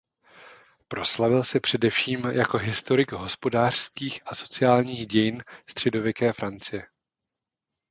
[0.87, 6.87] Proslavil se především jako historik hospodářských a sociálních dějin středověké Francie.